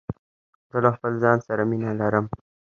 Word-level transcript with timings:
زه 0.71 0.77
له 0.85 0.89
خپل 0.95 1.13
ځان 1.23 1.37
سره 1.47 1.63
مینه 1.69 1.91
لرم. 2.01 2.25